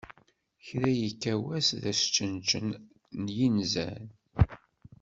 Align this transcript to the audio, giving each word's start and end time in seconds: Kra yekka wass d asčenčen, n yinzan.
Kra 0.65 0.89
yekka 0.99 1.33
wass 1.43 1.69
d 1.81 1.83
asčenčen, 1.91 2.67
n 3.21 3.23
yinzan. 3.37 4.05